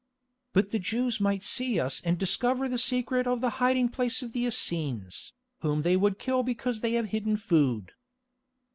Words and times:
"But 0.53 0.71
the 0.71 0.79
Jews 0.79 1.19
might 1.21 1.43
see 1.43 1.79
us 1.79 2.01
and 2.03 2.17
discover 2.17 2.67
the 2.67 2.79
secret 2.79 3.27
of 3.27 3.39
the 3.39 3.49
hiding 3.61 3.87
place 3.89 4.23
of 4.23 4.33
the 4.33 4.47
Essenes, 4.47 5.31
whom 5.59 5.83
they 5.83 5.95
would 5.95 6.17
kill 6.17 6.41
because 6.41 6.81
they 6.81 6.93
have 6.93 7.09
hidden 7.09 7.37
food." 7.37 7.91